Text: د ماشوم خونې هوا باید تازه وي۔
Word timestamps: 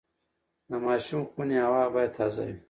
د 0.69 0.71
ماشوم 0.85 1.21
خونې 1.31 1.57
هوا 1.65 1.83
باید 1.93 2.11
تازه 2.17 2.41
وي۔ 2.47 2.55